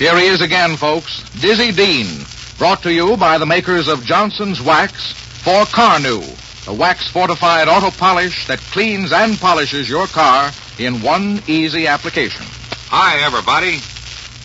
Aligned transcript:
Here 0.00 0.16
he 0.16 0.28
is 0.28 0.40
again, 0.40 0.78
folks. 0.78 1.20
Dizzy 1.42 1.72
Dean. 1.72 2.24
Brought 2.56 2.82
to 2.84 2.90
you 2.90 3.18
by 3.18 3.36
the 3.36 3.44
makers 3.44 3.86
of 3.86 4.02
Johnson's 4.02 4.58
Wax 4.58 5.12
for 5.44 5.66
Carnu, 5.66 6.24
the 6.64 6.72
wax 6.72 7.10
fortified 7.10 7.68
auto 7.68 7.90
polish 7.90 8.46
that 8.46 8.60
cleans 8.72 9.12
and 9.12 9.38
polishes 9.38 9.90
your 9.90 10.06
car 10.06 10.52
in 10.78 11.02
one 11.02 11.42
easy 11.46 11.86
application. 11.86 12.46
Hi, 12.88 13.22
everybody. 13.26 13.76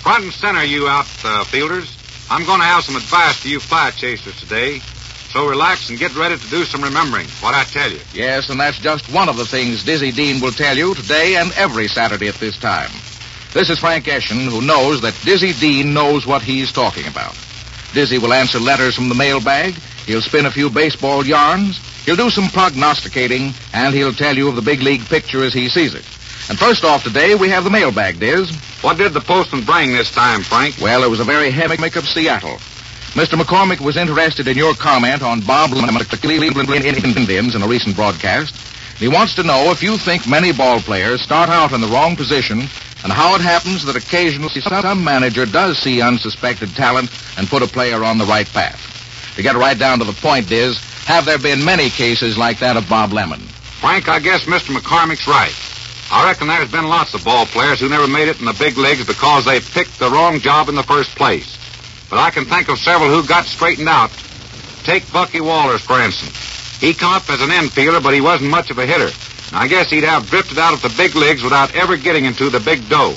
Front 0.03 0.25
and 0.25 0.33
center, 0.33 0.65
you 0.65 0.89
outfielders. 0.89 1.87
Uh, 1.87 2.33
I'm 2.33 2.45
going 2.45 2.59
to 2.59 2.65
have 2.65 2.83
some 2.83 2.97
advice 2.97 3.41
to 3.43 3.49
you 3.49 3.61
fly 3.61 3.91
chasers 3.91 4.37
today. 4.37 4.79
So 5.31 5.47
relax 5.47 5.89
and 5.89 5.97
get 5.97 6.13
ready 6.17 6.35
to 6.35 6.49
do 6.49 6.65
some 6.65 6.83
remembering 6.83 7.27
what 7.39 7.55
I 7.55 7.63
tell 7.63 7.89
you. 7.89 8.01
Yes, 8.13 8.49
and 8.49 8.59
that's 8.59 8.79
just 8.79 9.07
one 9.07 9.29
of 9.29 9.37
the 9.37 9.45
things 9.45 9.85
Dizzy 9.85 10.11
Dean 10.11 10.41
will 10.41 10.51
tell 10.51 10.75
you 10.75 10.95
today 10.95 11.37
and 11.37 11.53
every 11.53 11.87
Saturday 11.87 12.27
at 12.27 12.35
this 12.35 12.57
time. 12.57 12.91
This 13.55 13.69
is 13.69 13.79
Frank 13.79 14.03
Eschen, 14.03 14.51
who 14.51 14.59
knows 14.59 14.99
that 14.99 15.17
Dizzy 15.23 15.53
Dean 15.53 15.93
knows 15.93 16.27
what 16.27 16.41
he's 16.41 16.73
talking 16.73 17.07
about. 17.07 17.37
Dizzy 17.93 18.17
will 18.17 18.33
answer 18.33 18.59
letters 18.59 18.95
from 18.95 19.07
the 19.07 19.15
mailbag. 19.15 19.75
He'll 20.05 20.19
spin 20.19 20.45
a 20.45 20.51
few 20.51 20.69
baseball 20.69 21.25
yarns. 21.25 21.79
He'll 22.03 22.17
do 22.17 22.29
some 22.29 22.49
prognosticating, 22.49 23.53
and 23.71 23.95
he'll 23.95 24.11
tell 24.11 24.35
you 24.35 24.49
of 24.49 24.57
the 24.57 24.61
big 24.61 24.81
league 24.81 25.05
picture 25.05 25.41
as 25.41 25.53
he 25.53 25.69
sees 25.69 25.93
it. 25.95 26.03
And 26.49 26.59
first 26.59 26.83
off 26.83 27.05
today, 27.05 27.33
we 27.35 27.47
have 27.47 27.63
the 27.63 27.69
mailbag, 27.69 28.19
Diz. 28.19 28.53
What 28.81 28.97
did 28.97 29.13
the 29.13 29.21
postman 29.21 29.63
bring 29.63 29.93
this 29.93 30.11
time, 30.11 30.41
Frank? 30.41 30.75
Well, 30.81 31.05
it 31.05 31.09
was 31.09 31.21
a 31.21 31.23
very 31.23 31.49
heavy 31.49 31.77
make 31.81 31.95
of 31.95 32.05
Seattle. 32.05 32.57
Mr. 33.15 33.39
McCormick 33.39 33.79
was 33.79 33.95
interested 33.95 34.49
in 34.49 34.57
your 34.57 34.73
comment 34.73 35.21
on 35.21 35.39
Bob 35.39 35.71
Lemon 35.71 36.03
the 36.11 36.17
Cleveland 36.17 36.69
Indians 36.69 37.55
in 37.55 37.61
a 37.61 37.67
recent 37.67 37.95
broadcast. 37.95 38.53
He 38.99 39.07
wants 39.07 39.33
to 39.35 39.43
know 39.43 39.71
if 39.71 39.81
you 39.81 39.97
think 39.97 40.27
many 40.27 40.51
ball 40.51 40.81
players 40.81 41.21
start 41.21 41.47
out 41.47 41.71
in 41.71 41.79
the 41.79 41.87
wrong 41.87 42.17
position 42.17 42.67
and 43.05 43.13
how 43.13 43.35
it 43.35 43.41
happens 43.41 43.85
that 43.85 43.95
occasionally 43.95 44.49
some 44.61 45.03
manager 45.03 45.45
does 45.45 45.77
see 45.77 46.01
unsuspected 46.01 46.73
talent 46.73 47.07
and 47.37 47.47
put 47.47 47.61
a 47.61 47.67
player 47.67 48.03
on 48.03 48.17
the 48.17 48.25
right 48.25 48.47
path. 48.47 48.81
To 49.35 49.43
get 49.43 49.55
right 49.55 49.77
down 49.77 49.99
to 49.99 50.05
the 50.05 50.13
point, 50.13 50.49
Diz, 50.49 50.79
have 51.05 51.23
there 51.23 51.37
been 51.37 51.63
many 51.63 51.91
cases 51.91 52.35
like 52.35 52.57
that 52.65 52.77
of 52.77 52.89
Bob 52.89 53.13
Lemon? 53.13 53.41
Frank, 53.79 54.09
I 54.09 54.17
guess 54.17 54.45
Mr. 54.45 54.75
McCormick's 54.75 55.27
right. 55.27 55.53
I 56.09 56.25
reckon 56.25 56.47
there's 56.47 56.71
been 56.71 56.89
lots 56.89 57.13
of 57.13 57.23
ball 57.23 57.45
players 57.45 57.79
who 57.79 57.89
never 57.89 58.07
made 58.07 58.27
it 58.27 58.39
in 58.39 58.45
the 58.45 58.57
big 58.57 58.75
leagues 58.75 59.05
because 59.05 59.45
they 59.45 59.59
picked 59.59 59.99
the 59.99 60.09
wrong 60.09 60.39
job 60.39 60.67
in 60.67 60.73
the 60.73 60.81
first 60.81 61.15
place. 61.15 61.59
But 62.09 62.17
I 62.17 62.31
can 62.31 62.45
think 62.45 62.69
of 62.69 62.79
several 62.79 63.11
who 63.11 63.27
got 63.27 63.45
straightened 63.45 63.87
out. 63.87 64.09
Take 64.83 65.05
Bucky 65.13 65.41
Walters, 65.41 65.81
for 65.81 66.01
instance. 66.01 66.81
He 66.81 66.95
come 66.95 67.13
up 67.13 67.29
as 67.29 67.39
an 67.41 67.49
infielder, 67.49 68.01
but 68.01 68.15
he 68.15 68.21
wasn't 68.21 68.49
much 68.49 68.71
of 68.71 68.79
a 68.79 68.85
hitter. 68.87 69.11
I 69.51 69.67
guess 69.67 69.89
he'd 69.89 70.03
have 70.03 70.29
drifted 70.29 70.57
out 70.57 70.73
of 70.73 70.81
the 70.81 70.93
big 70.97 71.15
leagues 71.15 71.43
without 71.43 71.73
ever 71.75 71.97
getting 71.97 72.25
into 72.25 72.49
the 72.49 72.59
big 72.59 72.87
dough. 72.89 73.15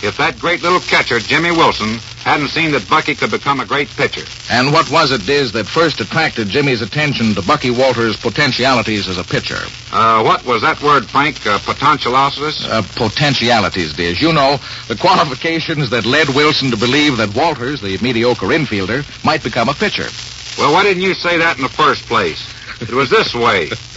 If 0.00 0.16
that 0.18 0.38
great 0.38 0.62
little 0.62 0.80
catcher, 0.80 1.18
Jimmy 1.18 1.50
Wilson, 1.50 1.98
hadn't 2.22 2.48
seen 2.48 2.70
that 2.72 2.88
Bucky 2.88 3.14
could 3.14 3.30
become 3.30 3.58
a 3.58 3.66
great 3.66 3.88
pitcher. 3.88 4.22
And 4.50 4.72
what 4.72 4.90
was 4.90 5.10
it, 5.10 5.26
Diz, 5.26 5.50
that 5.52 5.66
first 5.66 6.00
attracted 6.00 6.48
Jimmy's 6.48 6.82
attention 6.82 7.34
to 7.34 7.42
Bucky 7.42 7.70
Walters' 7.70 8.16
potentialities 8.16 9.08
as 9.08 9.18
a 9.18 9.24
pitcher? 9.24 9.58
Uh, 9.90 10.22
what 10.22 10.44
was 10.44 10.62
that 10.62 10.80
word, 10.82 11.06
Frank? 11.06 11.44
Uh, 11.46 11.58
potentialities? 11.58 12.64
Uh, 12.64 12.82
potentialities, 12.94 13.94
Diz. 13.94 14.20
You 14.20 14.32
know, 14.32 14.58
the 14.86 14.96
qualifications 14.96 15.90
that 15.90 16.06
led 16.06 16.28
Wilson 16.28 16.70
to 16.70 16.76
believe 16.76 17.16
that 17.16 17.34
Walters, 17.34 17.80
the 17.80 17.98
mediocre 17.98 18.46
infielder, 18.46 19.02
might 19.24 19.42
become 19.42 19.68
a 19.68 19.74
pitcher. 19.74 20.06
Well, 20.58 20.72
why 20.72 20.82
didn't 20.84 21.02
you 21.02 21.14
say 21.14 21.38
that 21.38 21.56
in 21.56 21.62
the 21.62 21.68
first 21.68 22.04
place? 22.06 22.38
It 22.80 22.92
was 22.92 23.10
this 23.10 23.34
way. 23.34 23.70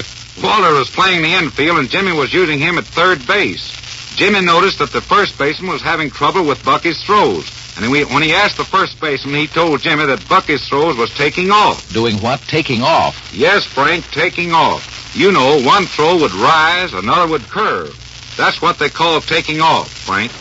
Walter 0.44 0.74
was 0.74 0.90
playing 0.90 1.22
the 1.22 1.34
infield, 1.34 1.78
and 1.78 1.90
Jimmy 1.90 2.14
was 2.14 2.34
using 2.34 2.60
him 2.60 2.78
at 2.78 2.86
third 2.86 3.26
base. 3.28 3.78
Jimmy 4.16 4.42
noticed 4.42 4.80
that 4.80 4.92
the 4.92 5.02
first 5.02 5.38
baseman 5.38 5.72
was 5.72 5.82
having 5.82 6.10
trouble 6.10 6.46
with 6.46 6.64
Bucky's 6.66 7.02
throws. 7.04 7.50
And 7.78 7.90
when 7.92 8.22
he 8.22 8.34
asked 8.34 8.58
the 8.58 8.66
first 8.66 9.00
baseman, 9.00 9.36
he 9.36 9.48
told 9.48 9.82
Jimmy 9.82 10.06
that 10.06 10.28
Bucky's 10.28 10.68
throws 10.68 10.98
was 10.98 11.14
taking 11.14 11.52
off. 11.52 11.92
Doing 11.94 12.18
what? 12.18 12.42
Taking 12.42 12.82
off? 12.82 13.32
Yes, 13.34 13.66
Frank, 13.66 14.10
taking 14.12 14.52
off. 14.52 15.16
You 15.16 15.32
know, 15.32 15.62
one 15.64 15.86
throw 15.86 16.18
would 16.20 16.34
rise, 16.34 16.94
another 16.94 17.28
would 17.30 17.44
curve. 17.44 17.96
That's 18.38 18.62
what 18.62 18.80
they 18.80 18.90
call 18.90 19.22
taking 19.22 19.62
off, 19.62 19.90
Frank. 19.90 20.32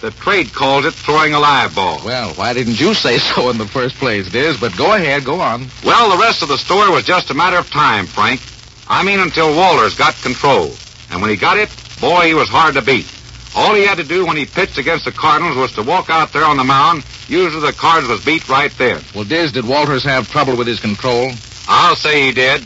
The 0.00 0.10
trade 0.12 0.52
calls 0.52 0.84
it 0.84 0.94
throwing 0.94 1.34
a 1.34 1.40
live 1.40 1.74
ball. 1.74 2.00
Well, 2.04 2.30
why 2.34 2.52
didn't 2.52 2.80
you 2.80 2.94
say 2.94 3.18
so 3.18 3.50
in 3.50 3.58
the 3.58 3.66
first 3.66 3.96
place, 3.96 4.30
Diz? 4.30 4.58
But 4.58 4.76
go 4.76 4.94
ahead, 4.94 5.24
go 5.24 5.40
on. 5.40 5.66
Well, 5.84 6.16
the 6.16 6.22
rest 6.22 6.42
of 6.42 6.48
the 6.48 6.58
story 6.58 6.90
was 6.90 7.04
just 7.04 7.30
a 7.30 7.34
matter 7.34 7.56
of 7.56 7.68
time, 7.70 8.06
Frank. 8.06 8.40
I 8.88 9.04
mean, 9.04 9.20
until 9.20 9.54
Walters 9.54 9.94
got 9.94 10.14
control. 10.22 10.72
And 11.10 11.20
when 11.20 11.30
he 11.30 11.36
got 11.36 11.58
it, 11.58 11.68
boy, 12.00 12.26
he 12.26 12.34
was 12.34 12.48
hard 12.48 12.74
to 12.74 12.82
beat. 12.82 13.06
All 13.54 13.74
he 13.74 13.84
had 13.84 13.98
to 13.98 14.04
do 14.04 14.26
when 14.26 14.36
he 14.36 14.46
pitched 14.46 14.78
against 14.78 15.04
the 15.04 15.12
Cardinals 15.12 15.56
was 15.56 15.72
to 15.72 15.82
walk 15.82 16.10
out 16.10 16.32
there 16.32 16.44
on 16.44 16.56
the 16.56 16.64
mound. 16.64 17.04
Usually 17.28 17.60
the 17.60 17.72
Cards 17.72 18.06
was 18.06 18.24
beat 18.24 18.48
right 18.48 18.72
there. 18.78 19.00
Well, 19.14 19.24
Diz, 19.24 19.52
did 19.52 19.66
Walters 19.66 20.04
have 20.04 20.30
trouble 20.30 20.56
with 20.56 20.66
his 20.66 20.80
control? 20.80 21.32
I'll 21.68 21.96
say 21.96 22.26
he 22.26 22.32
did. 22.32 22.62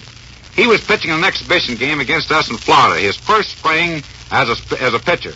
He 0.54 0.66
was 0.66 0.80
pitching 0.80 1.10
an 1.10 1.24
exhibition 1.24 1.76
game 1.76 2.00
against 2.00 2.30
us 2.30 2.50
in 2.50 2.56
Florida, 2.56 3.00
his 3.00 3.16
first 3.16 3.56
spring 3.58 4.02
as 4.30 4.48
a, 4.48 4.82
as 4.82 4.94
a 4.94 4.98
pitcher. 4.98 5.32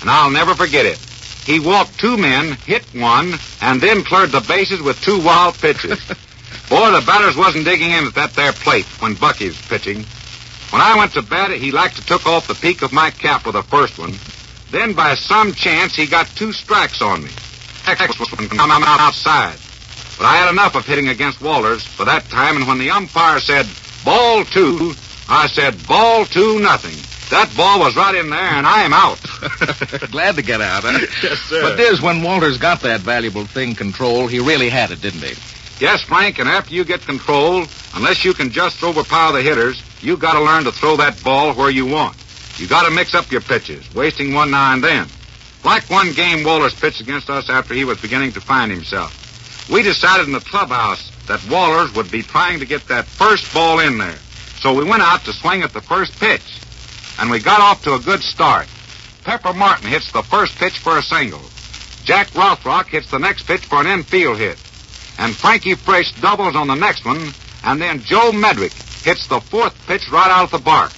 And 0.00 0.10
I'll 0.10 0.30
never 0.30 0.54
forget 0.54 0.86
it. 0.86 0.98
He 1.44 1.60
walked 1.60 1.98
two 1.98 2.16
men, 2.16 2.56
hit 2.64 2.82
one, 2.94 3.34
and 3.60 3.80
then 3.80 4.02
cleared 4.02 4.30
the 4.30 4.40
bases 4.40 4.80
with 4.80 5.00
two 5.02 5.20
wild 5.22 5.54
pitches. 5.56 6.02
Boy, 6.70 6.90
the 6.92 7.04
batters 7.06 7.36
wasn't 7.36 7.66
digging 7.66 7.90
in 7.90 8.06
at 8.06 8.14
that 8.14 8.32
there 8.32 8.52
plate 8.52 8.86
when 9.00 9.14
Bucky's 9.14 9.60
pitching. 9.68 10.06
When 10.74 10.82
I 10.82 10.98
went 10.98 11.12
to 11.12 11.22
bat, 11.22 11.52
he 11.52 11.70
liked 11.70 11.94
to 11.98 12.04
took 12.04 12.26
off 12.26 12.48
the 12.48 12.56
peak 12.56 12.82
of 12.82 12.92
my 12.92 13.12
cap 13.12 13.46
with 13.46 13.54
the 13.54 13.62
first 13.62 13.96
one. 13.96 14.18
Then, 14.72 14.92
by 14.92 15.14
some 15.14 15.54
chance, 15.54 15.94
he 15.94 16.04
got 16.04 16.26
two 16.34 16.52
strikes 16.52 17.00
on 17.00 17.22
me. 17.22 17.30
Next 17.86 18.18
one 18.18 18.50
out 18.50 18.98
outside. 18.98 19.54
But 20.18 20.26
I 20.26 20.34
had 20.34 20.50
enough 20.50 20.74
of 20.74 20.84
hitting 20.84 21.06
against 21.06 21.40
Walters 21.40 21.86
for 21.86 22.04
that 22.06 22.24
time, 22.24 22.56
and 22.56 22.66
when 22.66 22.78
the 22.78 22.90
umpire 22.90 23.38
said, 23.38 23.68
ball 24.04 24.44
two, 24.46 24.94
I 25.28 25.46
said, 25.46 25.76
ball 25.86 26.24
two, 26.24 26.58
nothing. 26.58 26.98
That 27.30 27.56
ball 27.56 27.78
was 27.78 27.94
right 27.94 28.16
in 28.16 28.30
there, 28.30 28.40
and 28.40 28.66
I 28.66 28.82
am 28.82 28.92
out. 28.92 29.20
Glad 30.10 30.34
to 30.34 30.42
get 30.42 30.60
out, 30.60 30.82
huh? 30.82 30.98
yes, 31.22 31.38
sir. 31.38 31.62
But 31.62 31.76
Diz, 31.76 32.02
when 32.02 32.20
Walters 32.20 32.58
got 32.58 32.82
that 32.82 33.00
valuable 33.02 33.46
thing 33.46 33.76
control, 33.76 34.26
he 34.26 34.40
really 34.40 34.70
had 34.70 34.90
it, 34.90 35.00
didn't 35.00 35.22
he? 35.22 35.36
Yes, 35.78 36.02
Frank, 36.02 36.40
and 36.40 36.48
after 36.48 36.74
you 36.74 36.84
get 36.84 37.02
control, 37.02 37.64
unless 37.94 38.24
you 38.24 38.34
can 38.34 38.50
just 38.50 38.82
overpower 38.82 39.30
the 39.30 39.42
hitters, 39.42 39.80
you 40.00 40.16
got 40.16 40.34
to 40.34 40.40
learn 40.40 40.64
to 40.64 40.72
throw 40.72 40.96
that 40.96 41.22
ball 41.22 41.54
where 41.54 41.70
you 41.70 41.86
want. 41.86 42.16
You 42.58 42.68
got 42.68 42.86
to 42.86 42.94
mix 42.94 43.14
up 43.14 43.30
your 43.30 43.40
pitches, 43.40 43.92
wasting 43.94 44.34
one 44.34 44.50
now 44.50 44.72
and 44.72 44.82
then. 44.82 45.08
Like 45.64 45.88
one 45.90 46.12
game 46.12 46.44
Walters 46.44 46.74
pitched 46.74 47.00
against 47.00 47.30
us 47.30 47.48
after 47.48 47.74
he 47.74 47.84
was 47.84 48.00
beginning 48.00 48.32
to 48.32 48.40
find 48.40 48.70
himself. 48.70 49.68
We 49.70 49.82
decided 49.82 50.26
in 50.26 50.32
the 50.32 50.40
clubhouse 50.40 51.10
that 51.26 51.40
Walters 51.50 51.94
would 51.96 52.10
be 52.10 52.22
trying 52.22 52.60
to 52.60 52.66
get 52.66 52.86
that 52.88 53.06
first 53.06 53.52
ball 53.54 53.80
in 53.80 53.98
there. 53.98 54.18
So 54.60 54.74
we 54.74 54.84
went 54.84 55.02
out 55.02 55.24
to 55.24 55.32
swing 55.32 55.62
at 55.62 55.72
the 55.72 55.80
first 55.80 56.18
pitch. 56.20 56.60
And 57.18 57.30
we 57.30 57.40
got 57.40 57.60
off 57.60 57.82
to 57.84 57.94
a 57.94 57.98
good 57.98 58.20
start. 58.20 58.68
Pepper 59.24 59.54
Martin 59.54 59.88
hits 59.88 60.12
the 60.12 60.22
first 60.22 60.56
pitch 60.56 60.78
for 60.78 60.98
a 60.98 61.02
single. 61.02 61.40
Jack 62.04 62.28
Rothrock 62.28 62.86
hits 62.86 63.10
the 63.10 63.18
next 63.18 63.44
pitch 63.44 63.64
for 63.64 63.80
an 63.80 63.86
infield 63.86 64.38
hit. 64.38 64.58
And 65.18 65.34
Frankie 65.34 65.74
Frisch 65.74 66.12
doubles 66.20 66.56
on 66.56 66.66
the 66.66 66.74
next 66.74 67.06
one. 67.06 67.32
And 67.64 67.80
then 67.80 68.00
Joe 68.00 68.32
Medwick 68.32 68.83
hits 69.04 69.26
the 69.28 69.40
fourth 69.40 69.74
pitch 69.86 70.08
right 70.10 70.30
out 70.30 70.44
of 70.44 70.50
the 70.50 70.58
bark. 70.58 70.90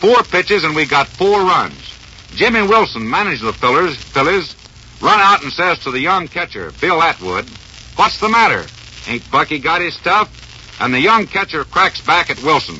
Four 0.00 0.22
pitches 0.22 0.64
and 0.64 0.74
we 0.76 0.86
got 0.86 1.08
four 1.08 1.40
runs. 1.40 1.74
Jimmy 2.34 2.62
Wilson, 2.62 3.08
manager 3.08 3.48
of 3.48 3.54
the 3.54 3.60
Phillies, 3.60 3.96
Phillies, 4.14 4.54
run 5.02 5.18
out 5.20 5.42
and 5.42 5.52
says 5.52 5.78
to 5.80 5.90
the 5.90 5.98
young 6.00 6.28
catcher, 6.28 6.72
Bill 6.80 7.02
Atwood, 7.02 7.44
What's 7.96 8.20
the 8.20 8.28
matter? 8.28 8.64
Ain't 9.08 9.28
Bucky 9.32 9.58
got 9.58 9.80
his 9.80 9.96
stuff? 9.96 10.30
And 10.80 10.94
the 10.94 11.00
young 11.00 11.26
catcher 11.26 11.64
cracks 11.64 12.00
back 12.00 12.30
at 12.30 12.40
Wilson. 12.44 12.78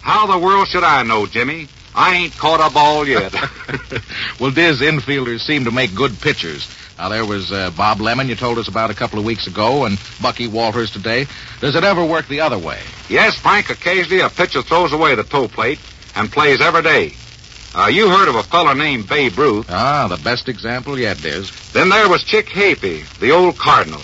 How 0.00 0.26
the 0.26 0.38
world 0.38 0.68
should 0.68 0.84
I 0.84 1.02
know, 1.02 1.26
Jimmy? 1.26 1.66
I 1.92 2.14
ain't 2.14 2.32
caught 2.38 2.64
a 2.64 2.72
ball 2.72 3.06
yet. 3.06 3.32
well, 4.40 4.52
Diz, 4.52 4.80
infielders 4.80 5.40
seem 5.40 5.64
to 5.64 5.72
make 5.72 5.92
good 5.92 6.12
pitchers. 6.20 6.68
Now, 7.00 7.08
there 7.08 7.24
was 7.24 7.50
uh, 7.50 7.70
Bob 7.70 8.02
Lemon 8.02 8.28
you 8.28 8.34
told 8.34 8.58
us 8.58 8.68
about 8.68 8.90
a 8.90 8.94
couple 8.94 9.18
of 9.18 9.24
weeks 9.24 9.46
ago, 9.46 9.86
and 9.86 9.98
Bucky 10.20 10.46
Walters 10.46 10.90
today. 10.90 11.24
Does 11.58 11.74
it 11.74 11.82
ever 11.82 12.04
work 12.04 12.28
the 12.28 12.42
other 12.42 12.58
way? 12.58 12.78
yes, 13.08 13.38
Frank, 13.38 13.70
occasionally 13.70 14.20
a 14.20 14.28
pitcher 14.28 14.60
throws 14.60 14.92
away 14.92 15.14
the 15.14 15.24
toe 15.24 15.48
plate 15.48 15.78
and 16.14 16.30
plays 16.30 16.60
every 16.60 16.82
day. 16.82 17.14
Uh, 17.74 17.86
you 17.86 18.10
heard 18.10 18.28
of 18.28 18.34
a 18.34 18.42
fellow 18.42 18.74
named 18.74 19.08
Babe 19.08 19.38
Ruth. 19.38 19.64
Ah, 19.70 20.08
the 20.08 20.22
best 20.22 20.46
example 20.50 20.98
yet, 20.98 21.16
Diz. 21.22 21.50
Then 21.72 21.88
there 21.88 22.06
was 22.06 22.22
Chick 22.22 22.48
Hafey, 22.48 23.08
the 23.18 23.30
old 23.30 23.56
Cardinal. 23.56 24.02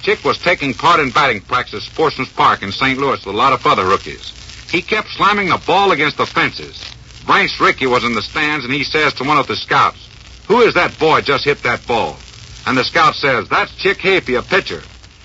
Chick 0.00 0.24
was 0.24 0.38
taking 0.38 0.72
part 0.72 1.00
in 1.00 1.10
batting 1.10 1.42
practice 1.42 1.86
at 1.86 1.92
Sportsman's 1.92 2.32
Park 2.32 2.62
in 2.62 2.72
St. 2.72 2.98
Louis 2.98 3.22
with 3.26 3.34
a 3.34 3.38
lot 3.38 3.52
of 3.52 3.66
other 3.66 3.84
rookies. 3.84 4.32
He 4.70 4.80
kept 4.80 5.08
slamming 5.10 5.50
the 5.50 5.62
ball 5.66 5.92
against 5.92 6.16
the 6.16 6.24
fences. 6.24 6.82
Branch 7.26 7.60
Rickey 7.60 7.86
was 7.86 8.04
in 8.04 8.14
the 8.14 8.22
stands, 8.22 8.64
and 8.64 8.72
he 8.72 8.84
says 8.84 9.12
to 9.14 9.24
one 9.24 9.36
of 9.36 9.48
the 9.48 9.56
scouts, 9.56 10.08
Who 10.46 10.62
is 10.62 10.72
that 10.72 10.98
boy 10.98 11.20
just 11.20 11.44
hit 11.44 11.62
that 11.64 11.86
ball? 11.86 12.16
And 12.68 12.76
the 12.76 12.84
scout 12.84 13.14
says, 13.14 13.48
That's 13.48 13.74
Chick 13.76 13.96
Hafey, 13.96 14.38
a 14.38 14.42
pitcher. 14.42 14.82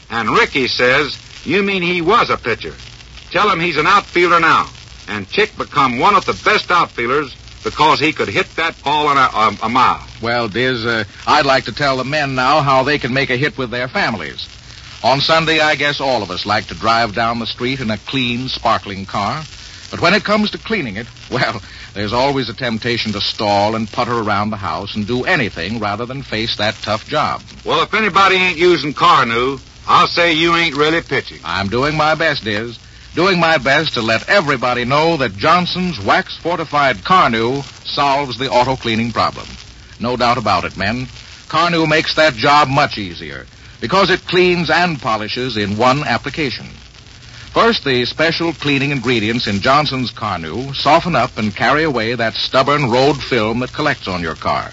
And 0.09 0.29
Rickey 0.29 0.69
says, 0.69 1.17
You 1.43 1.61
mean 1.61 1.81
he 1.81 2.01
was 2.01 2.29
a 2.29 2.37
pitcher? 2.37 2.73
Tell 3.31 3.49
him 3.49 3.59
he's 3.59 3.75
an 3.75 3.85
outfielder 3.85 4.39
now. 4.39 4.69
And 5.09 5.29
Chick 5.29 5.57
become 5.57 5.99
one 5.99 6.15
of 6.15 6.25
the 6.25 6.39
best 6.45 6.71
outfielders 6.71 7.35
because 7.61 7.99
he 7.99 8.13
could 8.13 8.29
hit 8.29 8.47
that 8.55 8.81
ball 8.81 9.11
in 9.11 9.17
a, 9.17 9.29
a, 9.33 9.57
a 9.63 9.69
mile. 9.69 10.07
Well, 10.21 10.47
Diz, 10.47 10.85
uh, 10.85 11.03
I'd 11.27 11.45
like 11.45 11.65
to 11.65 11.73
tell 11.73 11.97
the 11.97 12.05
men 12.05 12.33
now 12.33 12.61
how 12.61 12.83
they 12.83 12.97
can 12.97 13.13
make 13.13 13.29
a 13.29 13.35
hit 13.35 13.57
with 13.57 13.71
their 13.71 13.89
families. 13.89 14.47
On 15.03 15.19
Sunday, 15.19 15.59
I 15.59 15.75
guess 15.75 15.99
all 15.99 16.23
of 16.23 16.31
us 16.31 16.45
like 16.45 16.67
to 16.67 16.75
drive 16.75 17.13
down 17.13 17.39
the 17.39 17.45
street 17.45 17.81
in 17.81 17.91
a 17.91 17.97
clean, 17.97 18.47
sparkling 18.47 19.05
car. 19.05 19.43
But 19.91 20.01
when 20.01 20.13
it 20.13 20.23
comes 20.23 20.51
to 20.51 20.57
cleaning 20.57 20.95
it, 20.97 21.07
well, 21.29 21.61
there's 21.93 22.13
always 22.13 22.49
a 22.49 22.53
temptation 22.53 23.13
to 23.13 23.21
stall 23.21 23.75
and 23.75 23.91
putter 23.91 24.17
around 24.17 24.49
the 24.49 24.57
house 24.57 24.95
and 24.95 25.05
do 25.05 25.23
anything 25.25 25.79
rather 25.79 26.05
than 26.05 26.23
face 26.23 26.57
that 26.57 26.75
tough 26.83 27.05
job. 27.07 27.41
Well, 27.65 27.83
if 27.83 27.93
anybody 27.93 28.35
ain't 28.35 28.57
using 28.57 28.93
Carnu, 28.93 29.59
I'll 29.87 30.07
say 30.07 30.33
you 30.33 30.55
ain't 30.55 30.75
really 30.75 31.01
pitching. 31.01 31.39
I'm 31.43 31.69
doing 31.69 31.95
my 31.95 32.15
best, 32.15 32.43
Diz. 32.43 32.79
Doing 33.15 33.39
my 33.39 33.59
best 33.59 33.93
to 33.93 34.01
let 34.01 34.27
everybody 34.27 34.85
know 34.85 35.17
that 35.17 35.37
Johnson's 35.37 35.99
wax 36.03 36.35
fortified 36.41 36.97
Carnu 36.97 37.63
solves 37.85 38.39
the 38.39 38.49
auto 38.49 38.75
cleaning 38.75 39.11
problem. 39.11 39.45
No 39.99 40.17
doubt 40.17 40.39
about 40.39 40.65
it, 40.65 40.75
men. 40.77 41.05
Carnu 41.47 41.87
makes 41.87 42.15
that 42.15 42.33
job 42.33 42.67
much 42.67 42.97
easier 42.97 43.45
because 43.79 44.09
it 44.09 44.25
cleans 44.25 44.71
and 44.71 44.99
polishes 44.99 45.57
in 45.57 45.77
one 45.77 46.03
application. 46.03 46.65
First, 47.53 47.83
the 47.85 48.03
special 48.05 48.51
cleaning 48.51 48.89
ingredients 48.89 49.45
in 49.45 49.59
Johnson's 49.59 50.11
Carnu 50.11 50.75
soften 50.75 51.15
up 51.15 51.37
and 51.37 51.55
carry 51.55 51.83
away 51.83 52.15
that 52.15 52.33
stubborn 52.33 52.89
road 52.89 53.21
film 53.21 53.59
that 53.59 53.71
collects 53.71 54.07
on 54.07 54.23
your 54.23 54.33
car. 54.33 54.71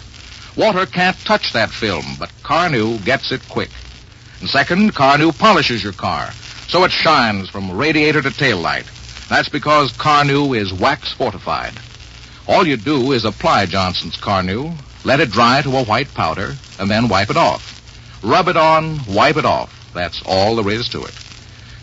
Water 0.56 0.86
can't 0.86 1.16
touch 1.26 1.52
that 1.52 1.68
film, 1.68 2.06
but 2.18 2.30
Carnu 2.42 3.04
gets 3.04 3.32
it 3.32 3.46
quick. 3.50 3.68
And 4.40 4.48
second, 4.48 4.94
Carnu 4.94 5.38
polishes 5.38 5.84
your 5.84 5.92
car, 5.92 6.32
so 6.68 6.84
it 6.84 6.90
shines 6.90 7.50
from 7.50 7.70
radiator 7.70 8.22
to 8.22 8.30
tail 8.30 8.56
light. 8.56 8.86
That's 9.28 9.50
because 9.50 9.92
Carnu 9.92 10.56
is 10.56 10.72
wax 10.72 11.12
fortified. 11.12 11.74
All 12.48 12.66
you 12.66 12.78
do 12.78 13.12
is 13.12 13.26
apply 13.26 13.66
Johnson's 13.66 14.16
Carnu, 14.16 14.74
let 15.04 15.20
it 15.20 15.30
dry 15.30 15.60
to 15.60 15.76
a 15.76 15.84
white 15.84 16.12
powder, 16.14 16.54
and 16.78 16.90
then 16.90 17.08
wipe 17.08 17.28
it 17.28 17.36
off. 17.36 18.22
Rub 18.24 18.48
it 18.48 18.56
on, 18.56 19.00
wipe 19.06 19.36
it 19.36 19.44
off. 19.44 19.92
That's 19.92 20.22
all 20.24 20.56
there 20.56 20.72
is 20.72 20.88
to 20.88 21.04
it. 21.04 21.29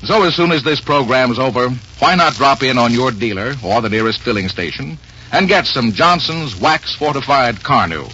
So 0.03 0.23
as 0.23 0.35
soon 0.35 0.51
as 0.51 0.63
this 0.63 0.79
program's 0.79 1.39
over, 1.39 1.69
why 1.99 2.15
not 2.15 2.35
drop 2.35 2.61
in 2.63 2.77
on 2.77 2.93
your 2.93 3.11
dealer 3.11 3.55
or 3.63 3.81
the 3.81 3.89
nearest 3.89 4.21
filling 4.21 4.47
station 4.47 4.97
and 5.31 5.47
get 5.47 5.65
some 5.65 5.91
Johnson's 5.91 6.55
wax 6.61 6.95
fortified 6.95 7.55
Carnu. 7.57 8.07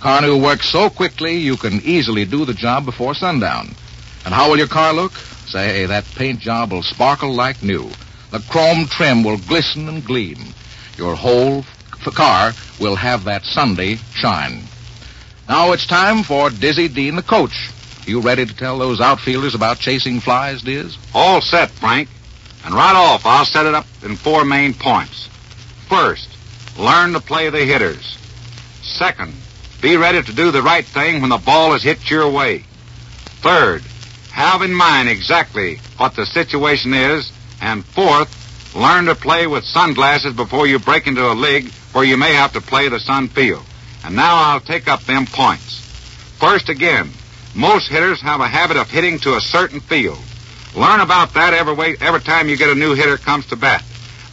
Carnu 0.00 0.42
works 0.42 0.70
so 0.70 0.90
quickly 0.90 1.36
you 1.36 1.56
can 1.56 1.80
easily 1.84 2.24
do 2.24 2.44
the 2.44 2.54
job 2.54 2.84
before 2.84 3.14
sundown. 3.14 3.68
And 4.24 4.34
how 4.34 4.50
will 4.50 4.58
your 4.58 4.68
car 4.68 4.92
look? 4.92 5.12
Say, 5.46 5.86
that 5.86 6.04
paint 6.16 6.40
job 6.40 6.72
will 6.72 6.82
sparkle 6.82 7.34
like 7.34 7.62
new. 7.62 7.90
The 8.32 8.40
chrome 8.50 8.86
trim 8.88 9.24
will 9.24 9.38
glisten 9.38 9.88
and 9.88 10.04
gleam. 10.04 10.54
Your 10.96 11.14
whole 11.14 11.60
f- 11.60 12.14
car 12.14 12.54
will 12.78 12.96
have 12.96 13.24
that 13.24 13.44
Sunday 13.44 13.98
shine. 14.14 14.62
Now 15.48 15.72
it's 15.72 15.86
time 15.86 16.22
for 16.22 16.50
Dizzy 16.50 16.88
Dean, 16.88 17.16
the 17.16 17.22
coach. 17.22 17.70
You 18.06 18.20
ready 18.20 18.46
to 18.46 18.54
tell 18.54 18.78
those 18.78 19.00
outfielders 19.00 19.54
about 19.54 19.78
chasing 19.78 20.20
flies, 20.20 20.62
Diz? 20.62 20.96
All 21.14 21.40
set, 21.40 21.70
Frank. 21.70 22.08
And 22.64 22.74
right 22.74 22.94
off, 22.94 23.24
I'll 23.24 23.44
set 23.44 23.66
it 23.66 23.74
up 23.74 23.86
in 24.02 24.16
four 24.16 24.44
main 24.44 24.74
points. 24.74 25.28
First, 25.88 26.28
learn 26.78 27.12
to 27.12 27.20
play 27.20 27.50
the 27.50 27.64
hitters. 27.64 28.18
Second, 28.82 29.34
be 29.80 29.96
ready 29.96 30.22
to 30.22 30.32
do 30.32 30.50
the 30.50 30.62
right 30.62 30.84
thing 30.84 31.20
when 31.20 31.30
the 31.30 31.38
ball 31.38 31.74
is 31.74 31.82
hit 31.82 32.10
your 32.10 32.28
way. 32.30 32.64
Third, 33.42 33.82
have 34.32 34.62
in 34.62 34.74
mind 34.74 35.08
exactly 35.08 35.76
what 35.96 36.16
the 36.16 36.26
situation 36.26 36.94
is. 36.94 37.32
And 37.60 37.84
fourth, 37.84 38.74
learn 38.74 39.06
to 39.06 39.14
play 39.14 39.46
with 39.46 39.64
sunglasses 39.64 40.34
before 40.34 40.66
you 40.66 40.78
break 40.78 41.06
into 41.06 41.30
a 41.30 41.34
league 41.34 41.70
where 41.92 42.04
you 42.04 42.16
may 42.16 42.32
have 42.34 42.52
to 42.54 42.60
play 42.60 42.88
the 42.88 43.00
sun 43.00 43.28
field. 43.28 43.64
And 44.04 44.16
now 44.16 44.36
I'll 44.36 44.60
take 44.60 44.88
up 44.88 45.02
them 45.02 45.26
points. 45.26 45.80
First 46.38 46.68
again, 46.68 47.10
most 47.54 47.88
hitters 47.88 48.20
have 48.20 48.40
a 48.40 48.48
habit 48.48 48.76
of 48.76 48.90
hitting 48.90 49.18
to 49.20 49.36
a 49.36 49.40
certain 49.40 49.80
field. 49.80 50.18
Learn 50.74 51.00
about 51.00 51.34
that 51.34 51.52
every 51.52 51.74
way, 51.74 51.96
every 52.00 52.20
time 52.20 52.48
you 52.48 52.56
get 52.56 52.70
a 52.70 52.74
new 52.74 52.94
hitter 52.94 53.16
comes 53.16 53.46
to 53.46 53.56
bat. 53.56 53.84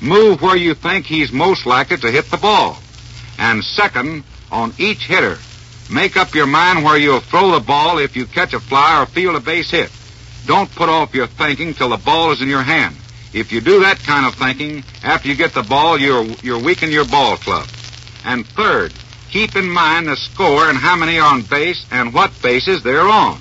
Move 0.02 0.42
where 0.42 0.56
you 0.56 0.76
think 0.76 1.06
he's 1.06 1.32
most 1.32 1.66
likely 1.66 1.98
to 1.98 2.12
hit 2.12 2.30
the 2.30 2.38
ball. 2.38 2.78
And 3.40 3.64
second, 3.64 4.24
on 4.52 4.74
each 4.78 5.06
hitter, 5.08 5.38
make 5.92 6.16
up 6.16 6.36
your 6.36 6.46
mind 6.46 6.84
where 6.84 6.98
you'll 6.98 7.20
throw 7.20 7.52
the 7.52 7.60
ball 7.60 7.98
if 7.98 8.16
you 8.16 8.26
catch 8.26 8.54
a 8.54 8.60
fly 8.60 9.02
or 9.02 9.06
field 9.08 9.36
a 9.36 9.40
base 9.40 9.72
hit. 9.72 9.92
Don't 10.46 10.74
put 10.74 10.90
off 10.90 11.16
your 11.16 11.28
thinking 11.28 11.74
till 11.74 11.90
the 11.90 11.98
ball 11.98 12.32
is 12.32 12.42
in 12.42 12.48
your 12.48 12.62
hand. 12.62 12.96
If 13.34 13.52
you 13.52 13.60
do 13.60 13.82
that 13.82 14.00
kind 14.00 14.26
of 14.26 14.36
thinking 14.36 14.84
after 15.04 15.28
you 15.28 15.36
get 15.36 15.54
the 15.54 15.64
ball, 15.64 16.00
you're 16.00 16.24
you're 16.42 16.60
weakening 16.60 16.94
your 16.94 17.06
ball 17.06 17.38
club. 17.38 17.68
And 18.24 18.46
third, 18.48 18.94
keep 19.30 19.56
in 19.56 19.70
mind 19.70 20.08
the 20.08 20.16
score 20.16 20.70
and 20.70 20.78
how 20.78 20.96
many 20.96 21.20
are 21.20 21.34
on 21.34 21.44
base 21.44 21.86
and 21.92 22.14
what 22.14 22.32
bases 22.42 22.84
they're 22.84 23.08
on. 23.08 23.40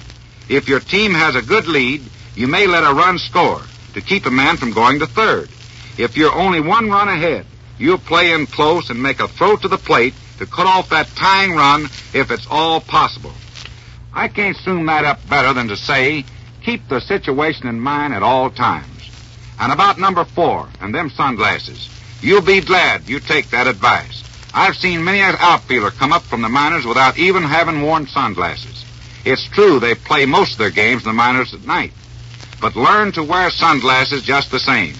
If 0.49 0.69
your 0.69 0.81
team 0.81 1.13
has 1.15 1.35
a 1.35 1.43
good 1.43 1.67
lead, 1.67 2.03
you 2.35 2.47
may 2.47 2.67
let 2.67 2.85
a 2.85 2.95
run 2.95 3.19
score 3.19 3.63
to 3.95 4.01
keep 4.01 4.27
a 4.27 4.31
man 4.31 4.57
from 4.57 4.73
going 4.73 4.99
to 5.01 5.07
third. 5.07 5.49
If 5.99 6.17
you're 6.17 6.35
only 6.35 6.61
one 6.61 6.91
run 6.91 7.09
ahead, 7.09 7.47
you'll 7.79 7.99
play 7.99 8.33
in 8.33 8.47
close 8.47 8.91
and 8.91 9.03
make 9.03 9.21
a 9.21 9.29
throw 9.29 9.57
to 9.57 9.69
the 9.69 9.79
plate 9.79 10.15
to 10.39 10.47
cut 10.47 10.67
off 10.67 10.91
that 10.91 11.09
tying 11.17 11.53
run 11.53 11.87
if 12.13 12.31
it's 12.31 12.47
all 12.51 12.81
possible. 12.81 13.33
I 14.13 14.29
can't 14.29 14.57
sum 14.57 14.87
that 14.87 15.05
up 15.05 15.27
better 15.29 15.53
than 15.53 15.69
to 15.69 15.77
say 15.77 16.25
keep 16.63 16.89
the 16.89 17.01
situation 17.01 17.69
in 17.69 17.81
mind 17.81 18.13
at 18.13 18.23
all 18.23 18.51
times. 18.51 19.11
And 19.59 19.73
about 19.73 19.99
number 19.99 20.25
four 20.25 20.69
and 20.81 20.95
them 20.95 21.11
sunglasses, 21.11 21.89
you'll 22.21 22.43
be 22.43 22.61
glad 22.61 23.09
you 23.09 23.21
take 23.21 23.51
that 23.51 23.67
advice. 23.67 24.26
I've 24.57 24.75
seen 24.75 25.05
many 25.05 25.21
an 25.21 25.37
outfielder 25.39 25.91
come 25.91 26.15
up 26.15 26.23
from 26.23 26.41
the 26.41 26.49
minors 26.49 26.87
without 26.87 27.19
even 27.19 27.43
having 27.43 27.83
worn 27.83 28.07
sunglasses. 28.07 28.87
It's 29.23 29.47
true 29.51 29.79
they 29.79 29.95
play 29.95 30.25
most 30.25 30.53
of 30.53 30.59
their 30.59 30.71
games 30.71 31.03
in 31.03 31.11
the 31.11 31.13
minors 31.13 31.53
at 31.53 31.67
night, 31.67 31.93
but 32.59 32.75
learn 32.75 33.13
to 33.13 33.23
wear 33.23 33.51
sunglasses 33.51 34.23
just 34.23 34.51
the 34.51 34.59
same. 34.59 34.95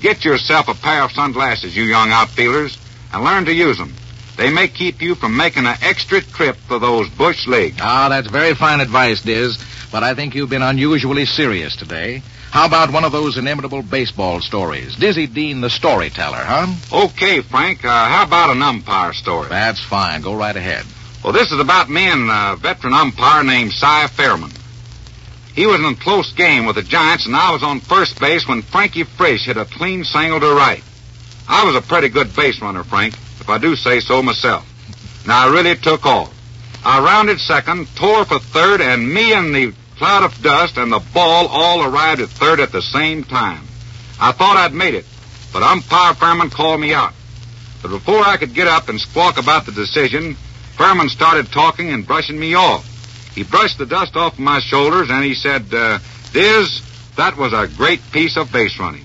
Get 0.00 0.24
yourself 0.24 0.66
a 0.66 0.74
pair 0.74 1.04
of 1.04 1.12
sunglasses, 1.12 1.76
you 1.76 1.84
young 1.84 2.10
outfielders, 2.10 2.76
and 3.12 3.22
learn 3.22 3.44
to 3.44 3.54
use 3.54 3.78
them. 3.78 3.94
They 4.36 4.50
may 4.50 4.66
keep 4.66 5.00
you 5.00 5.14
from 5.14 5.36
making 5.36 5.66
an 5.66 5.78
extra 5.82 6.20
trip 6.20 6.56
for 6.56 6.80
those 6.80 7.08
bush 7.08 7.46
leagues. 7.46 7.78
Ah, 7.80 8.08
that's 8.08 8.28
very 8.28 8.54
fine 8.54 8.80
advice, 8.80 9.22
Diz, 9.22 9.56
but 9.96 10.02
I 10.02 10.14
think 10.14 10.34
you've 10.34 10.50
been 10.50 10.60
unusually 10.60 11.24
serious 11.24 11.74
today. 11.74 12.20
How 12.50 12.66
about 12.66 12.92
one 12.92 13.04
of 13.04 13.12
those 13.12 13.38
inimitable 13.38 13.80
baseball 13.80 14.42
stories? 14.42 14.94
Dizzy 14.94 15.26
Dean, 15.26 15.62
the 15.62 15.70
storyteller, 15.70 16.36
huh? 16.36 16.66
Okay, 17.06 17.40
Frank, 17.40 17.82
uh, 17.82 17.88
how 17.88 18.24
about 18.26 18.54
an 18.54 18.60
umpire 18.60 19.14
story? 19.14 19.48
That's 19.48 19.82
fine. 19.82 20.20
Go 20.20 20.34
right 20.34 20.54
ahead. 20.54 20.84
Well, 21.24 21.32
this 21.32 21.50
is 21.50 21.58
about 21.58 21.88
me 21.88 22.06
and 22.08 22.30
a 22.30 22.56
veteran 22.60 22.92
umpire 22.92 23.42
named 23.42 23.72
Cy 23.72 24.06
Pfirman. 24.08 24.54
He 25.54 25.64
was 25.64 25.80
in 25.80 25.86
a 25.86 25.94
close 25.96 26.30
game 26.34 26.66
with 26.66 26.76
the 26.76 26.82
Giants, 26.82 27.24
and 27.24 27.34
I 27.34 27.52
was 27.52 27.62
on 27.62 27.80
first 27.80 28.20
base 28.20 28.46
when 28.46 28.60
Frankie 28.60 29.04
Frisch 29.04 29.46
hit 29.46 29.56
a 29.56 29.64
clean 29.64 30.04
single 30.04 30.40
to 30.40 30.54
right. 30.54 30.84
I 31.48 31.64
was 31.64 31.74
a 31.74 31.80
pretty 31.80 32.10
good 32.10 32.36
base 32.36 32.60
runner, 32.60 32.84
Frank, 32.84 33.14
if 33.14 33.48
I 33.48 33.56
do 33.56 33.74
say 33.74 34.00
so 34.00 34.22
myself. 34.22 34.66
Now, 35.26 35.48
I 35.48 35.50
really 35.50 35.74
took 35.74 36.04
off. 36.04 36.34
I 36.84 37.00
rounded 37.00 37.40
second, 37.40 37.88
tore 37.96 38.26
for 38.26 38.38
third, 38.38 38.82
and 38.82 39.12
me 39.12 39.32
and 39.32 39.54
the 39.54 39.72
cloud 39.96 40.24
of 40.24 40.42
dust 40.42 40.76
and 40.76 40.92
the 40.92 41.02
ball 41.12 41.46
all 41.48 41.82
arrived 41.82 42.20
at 42.20 42.28
third 42.28 42.60
at 42.60 42.72
the 42.72 42.82
same 42.82 43.24
time. 43.24 43.62
I 44.20 44.32
thought 44.32 44.56
I'd 44.56 44.74
made 44.74 44.94
it, 44.94 45.04
but 45.52 45.62
umpire 45.62 46.14
Pfirman 46.14 46.50
called 46.50 46.80
me 46.80 46.92
out. 46.92 47.12
But 47.82 47.90
before 47.90 48.20
I 48.20 48.36
could 48.36 48.54
get 48.54 48.66
up 48.66 48.88
and 48.88 49.00
squawk 49.00 49.38
about 49.38 49.66
the 49.66 49.72
decision, 49.72 50.36
Pfirman 50.76 51.08
started 51.08 51.50
talking 51.52 51.90
and 51.90 52.06
brushing 52.06 52.38
me 52.38 52.54
off. 52.54 52.84
He 53.34 53.42
brushed 53.42 53.78
the 53.78 53.86
dust 53.86 54.16
off 54.16 54.38
my 54.38 54.60
shoulders 54.60 55.10
and 55.10 55.24
he 55.24 55.34
said, 55.34 55.72
uh, 55.72 55.98
Diz, 56.32 56.82
that 57.16 57.36
was 57.36 57.52
a 57.52 57.68
great 57.76 58.00
piece 58.12 58.36
of 58.36 58.52
base 58.52 58.78
running. 58.78 59.04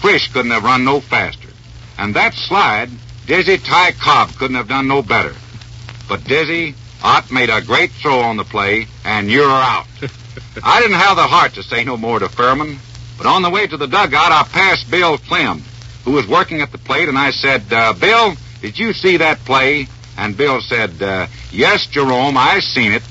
Frisch 0.00 0.32
couldn't 0.32 0.50
have 0.50 0.64
run 0.64 0.84
no 0.84 1.00
faster. 1.00 1.48
And 1.98 2.14
that 2.14 2.34
slide, 2.34 2.90
Dizzy 3.26 3.58
Ty 3.58 3.92
Cobb 3.92 4.30
couldn't 4.36 4.56
have 4.56 4.68
done 4.68 4.88
no 4.88 5.02
better. 5.02 5.34
But 6.08 6.24
Dizzy, 6.24 6.74
Ott 7.04 7.30
made 7.30 7.50
a 7.50 7.60
great 7.60 7.90
throw 7.90 8.20
on 8.20 8.38
the 8.38 8.44
play, 8.44 8.86
and 9.04 9.30
you're 9.30 9.44
out. 9.44 9.84
I 10.64 10.80
didn't 10.80 10.96
have 10.96 11.16
the 11.16 11.26
heart 11.26 11.52
to 11.54 11.62
say 11.62 11.84
no 11.84 11.98
more 11.98 12.18
to 12.18 12.28
Pfirman, 12.28 12.78
but 13.18 13.26
on 13.26 13.42
the 13.42 13.50
way 13.50 13.66
to 13.66 13.76
the 13.76 13.86
dugout, 13.86 14.32
I 14.32 14.42
passed 14.44 14.90
Bill 14.90 15.18
Klem, 15.18 15.60
who 16.06 16.12
was 16.12 16.26
working 16.26 16.62
at 16.62 16.72
the 16.72 16.78
plate, 16.78 17.10
and 17.10 17.18
I 17.18 17.30
said, 17.30 17.70
uh, 17.70 17.92
Bill, 17.92 18.34
did 18.62 18.78
you 18.78 18.94
see 18.94 19.18
that 19.18 19.38
play? 19.40 19.86
And 20.16 20.34
Bill 20.34 20.62
said, 20.62 21.02
uh, 21.02 21.26
Yes, 21.52 21.86
Jerome, 21.88 22.38
I 22.38 22.60
seen 22.60 22.92
it. 22.92 23.02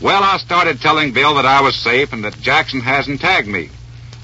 Well, 0.00 0.22
I 0.22 0.38
started 0.38 0.80
telling 0.80 1.12
Bill 1.12 1.34
that 1.34 1.44
I 1.44 1.60
was 1.60 1.76
safe 1.76 2.14
and 2.14 2.24
that 2.24 2.40
Jackson 2.40 2.80
hasn't 2.80 3.20
tagged 3.20 3.48
me. 3.48 3.68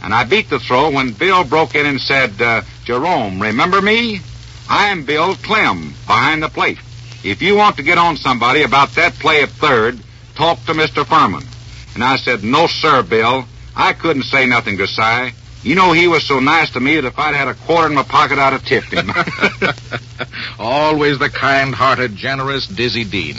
And 0.03 0.15
I 0.15 0.25
beat 0.25 0.49
the 0.49 0.59
throw 0.59 0.91
when 0.91 1.13
Bill 1.13 1.45
broke 1.45 1.75
in 1.75 1.85
and 1.85 2.01
said, 2.01 2.41
uh, 2.41 2.63
Jerome, 2.85 3.41
remember 3.41 3.83
me? 3.83 4.21
I'm 4.69 5.05
Bill 5.05 5.35
Klem, 5.35 5.91
behind 6.07 6.43
the 6.43 6.49
plate. 6.49 6.79
If 7.23 7.43
you 7.43 7.55
want 7.55 7.77
to 7.77 7.83
get 7.83 7.99
on 7.99 8.17
somebody 8.17 8.63
about 8.63 8.95
that 8.95 9.15
play 9.15 9.43
at 9.43 9.51
third, 9.51 9.99
talk 10.35 10.59
to 10.65 10.73
Mr. 10.73 11.05
Pfirman. 11.05 11.47
And 11.95 12.03
I 12.03 12.17
said, 12.17 12.43
No, 12.43 12.67
sir, 12.67 13.03
Bill. 13.03 13.45
I 13.77 13.93
couldn't 13.93 14.25
say 14.25 14.47
nothing 14.47 14.79
to 14.79 14.87
Cy. 14.87 15.33
You 15.63 15.75
know 15.75 15.93
he 15.93 16.09
was 16.09 16.27
so 16.27 16.41
nice 16.41 16.71
to 16.71 16.81
me 16.81 16.97
that 16.97 17.05
if 17.05 17.19
I'd 17.19 17.35
had 17.35 17.49
a 17.49 17.55
quarter 17.55 17.89
in 17.89 17.95
my 17.95 18.03
pocket, 18.03 18.39
I'd 18.39 18.55
have 18.55 18.65
tipped 18.65 18.93
him. 18.93 19.11
Always 20.59 21.19
the 21.19 21.29
kind-hearted, 21.29 22.17
generous 22.17 22.67
Dizzy 22.67 23.05
Dean. 23.05 23.37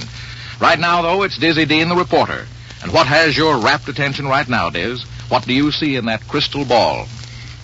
Right 0.60 0.80
now, 0.80 1.02
though, 1.02 1.24
it's 1.24 1.38
Dizzy 1.38 1.66
Dean, 1.66 1.90
the 1.90 1.96
reporter. 1.96 2.46
And 2.84 2.94
what 2.94 3.08
has 3.08 3.36
your 3.36 3.58
rapt 3.58 3.88
attention 3.88 4.28
right 4.28 4.48
now, 4.48 4.70
Diz? 4.70 5.04
What 5.30 5.46
do 5.46 5.54
you 5.54 5.72
see 5.72 5.96
in 5.96 6.06
that 6.06 6.28
crystal 6.28 6.64
ball? 6.64 7.08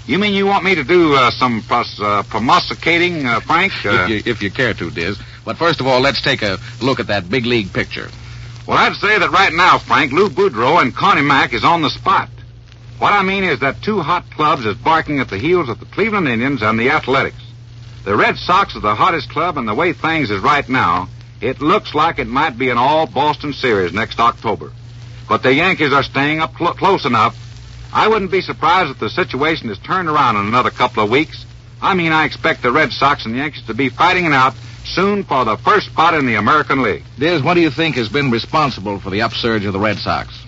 You 0.08 0.18
mean 0.20 0.34
you 0.34 0.46
want 0.46 0.64
me 0.64 0.76
to 0.76 0.84
do 0.84 1.14
uh, 1.16 1.32
some 1.32 1.62
pros- 1.62 2.00
uh, 2.00 2.24
prognosticating, 2.24 3.26
uh, 3.26 3.40
Frank? 3.42 3.74
Uh, 3.86 3.90
if, 3.90 4.10
you, 4.10 4.32
if 4.32 4.42
you 4.42 4.52
care 4.52 4.74
to, 4.74 4.90
Diz. 4.90 5.20
But 5.46 5.58
first 5.58 5.80
of 5.80 5.88
all, 5.88 6.00
let's 6.00 6.22
take 6.22 6.42
a 6.42 6.58
look 6.82 7.00
at 7.00 7.08
that 7.08 7.30
big 7.30 7.46
league 7.46 7.72
picture. 7.74 8.10
Well, 8.66 8.78
I'd 8.78 8.96
say 8.96 9.18
that 9.20 9.32
right 9.32 9.54
now, 9.54 9.78
Frank, 9.78 10.12
Lou 10.12 10.30
Boudreau 10.30 10.82
and 10.82 10.94
Connie 10.96 11.22
Mack 11.22 11.54
is 11.54 11.64
on 11.64 11.82
the 11.82 11.90
spot. 11.90 12.30
What 13.00 13.14
I 13.14 13.22
mean 13.22 13.44
is 13.44 13.60
that 13.60 13.82
two 13.82 14.02
hot 14.02 14.30
clubs 14.32 14.66
is 14.66 14.76
barking 14.76 15.20
at 15.20 15.30
the 15.30 15.38
heels 15.38 15.70
of 15.70 15.80
the 15.80 15.86
Cleveland 15.86 16.28
Indians 16.28 16.62
and 16.64 16.80
the 16.80 16.90
Athletics. 16.90 17.42
The 18.04 18.16
Red 18.16 18.38
Sox 18.38 18.76
are 18.76 18.80
the 18.82 18.96
hottest 18.96 19.30
club, 19.30 19.58
and 19.58 19.68
the 19.68 19.76
way 19.76 19.94
things 19.94 20.32
is 20.32 20.42
right 20.42 20.68
now, 20.68 21.08
it 21.40 21.62
looks 21.62 21.94
like 21.94 22.20
it 22.20 22.28
might 22.28 22.58
be 22.58 22.70
an 22.70 22.78
all 22.78 23.06
Boston 23.06 23.54
series 23.54 23.94
next 23.94 24.20
October. 24.20 24.72
But 25.30 25.44
the 25.44 25.54
Yankees 25.54 25.94
are 25.94 26.04
staying 26.04 26.40
up 26.40 26.58
cl- 26.58 26.74
close 26.74 27.06
enough. 27.06 27.36
I 27.94 28.08
wouldn't 28.08 28.32
be 28.32 28.42
surprised 28.42 28.92
if 28.92 29.00
the 29.00 29.10
situation 29.10 29.70
is 29.70 29.78
turned 29.80 30.10
around 30.10 30.36
in 30.36 30.46
another 30.46 30.70
couple 30.70 31.04
of 31.04 31.10
weeks. 31.10 31.46
I 31.82 31.94
mean, 31.94 32.12
I 32.12 32.26
expect 32.26 32.62
the 32.62 32.72
Red 32.72 32.92
Sox 32.92 33.26
and 33.26 33.36
Yankees 33.36 33.66
to 33.68 33.74
be 33.74 33.90
fighting 33.90 34.26
it 34.26 34.34
out 34.34 34.54
soon 34.84 35.24
for 35.24 35.46
the 35.46 35.58
first 35.58 35.88
spot 35.88 36.14
in 36.14 36.26
the 36.26 36.36
American 36.36 36.82
League. 36.82 37.04
Diz, 37.20 37.42
what 37.44 37.54
do 37.54 37.62
you 37.62 37.70
think 37.70 37.96
has 37.96 38.10
been 38.10 38.32
responsible 38.32 39.00
for 39.00 39.10
the 39.10 39.22
upsurge 39.22 39.66
of 39.66 39.74
the 39.74 39.80
Red 39.80 39.98
Sox? 39.98 40.44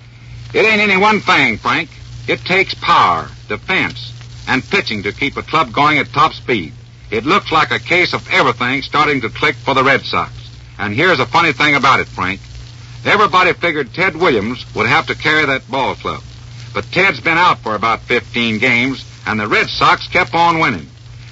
It 0.53 0.65
ain't 0.65 0.81
any 0.81 0.97
one 0.97 1.19
thing, 1.21 1.57
Frank. 1.57 1.89
It 2.27 2.39
takes 2.41 2.73
power, 2.73 3.29
defense, 3.47 4.13
and 4.47 4.63
pitching 4.63 5.03
to 5.03 5.11
keep 5.11 5.37
a 5.37 5.43
club 5.43 5.71
going 5.71 5.97
at 5.99 6.07
top 6.07 6.33
speed. 6.33 6.73
It 7.11 7.25
looks 7.25 7.51
like 7.51 7.71
a 7.71 7.79
case 7.79 8.13
of 8.13 8.27
everything 8.31 8.81
starting 8.81 9.21
to 9.21 9.29
click 9.29 9.55
for 9.55 9.73
the 9.73 9.83
Red 9.83 10.01
Sox. 10.01 10.31
And 10.77 10.93
here's 10.93 11.19
a 11.19 11.25
funny 11.25 11.53
thing 11.53 11.75
about 11.75 11.99
it, 11.99 12.07
Frank. 12.07 12.39
Everybody 13.05 13.53
figured 13.53 13.93
Ted 13.93 14.15
Williams 14.15 14.65
would 14.75 14.87
have 14.87 15.07
to 15.07 15.15
carry 15.15 15.45
that 15.45 15.69
ball 15.69 15.95
club. 15.95 16.21
But 16.73 16.85
Ted's 16.91 17.19
been 17.19 17.37
out 17.37 17.59
for 17.59 17.75
about 17.75 18.01
15 18.01 18.59
games, 18.59 19.05
and 19.25 19.39
the 19.39 19.47
Red 19.47 19.67
Sox 19.67 20.07
kept 20.07 20.33
on 20.33 20.59
winning. 20.59 20.87